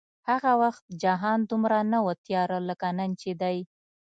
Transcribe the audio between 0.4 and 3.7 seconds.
وخت جهان دومره نه و تیاره لکه نن چې دی